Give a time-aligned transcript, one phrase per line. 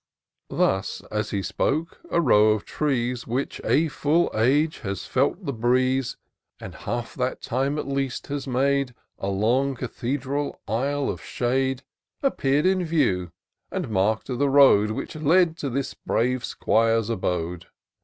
[0.49, 3.27] Thus as he spoke, a row of trees.
[3.27, 6.17] Which a fuU age had felt the breeze.
[6.59, 11.83] And half that time, at least, had made A long cathedral aisle of shade,
[12.23, 13.31] Appear'd in view,
[13.69, 17.67] and mark'd the road Which led to this brave 'Squire's abode.